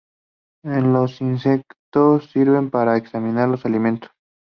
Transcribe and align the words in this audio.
En 0.63 0.93
los 0.93 1.21
insectos 1.21 2.31
sirven 2.31 2.71
para 2.71 2.97
examinar 2.97 3.49
los 3.49 3.67
alimentos. 3.67 4.09